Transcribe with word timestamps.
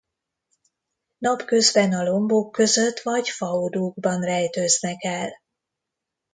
Napközben 1.17 1.93
a 1.93 2.03
lombok 2.03 2.51
között 2.51 2.99
vagy 2.99 3.29
faodúkban 3.29 4.21
rejtőznek 4.21 5.03
el. 5.03 5.29